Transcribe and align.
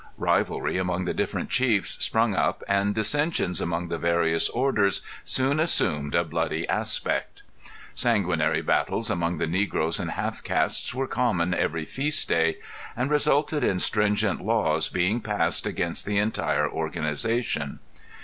Rivalry 0.17 0.79
among 0.79 1.05
the 1.05 1.13
different 1.13 1.51
chiefs 1.51 2.03
sprung 2.03 2.33
up 2.33 2.63
and 2.67 2.95
dissensions 2.95 3.61
among 3.61 3.89
the 3.89 3.99
various 3.99 4.49
orders 4.49 5.03
soon 5.23 5.59
assumed 5.59 6.15
a 6.15 6.23
bloody 6.23 6.67
aspect. 6.67 7.43
Sanguinary 7.93 8.63
battles 8.63 9.11
among 9.11 9.37
the 9.37 9.45
negros 9.45 9.99
and 9.99 10.09
half 10.09 10.43
castes 10.43 10.95
were 10.95 11.05
common 11.05 11.53
every 11.53 11.85
feast 11.85 12.27
day 12.27 12.57
and 12.97 13.11
resulted 13.11 13.63
in 13.63 13.77
stringent 13.77 14.43
laws 14.43 14.89
being 14.89 15.21
passed 15.21 15.67
against 15.67 16.07
the 16.07 16.17
entire 16.17 16.67
organization. 16.67 17.77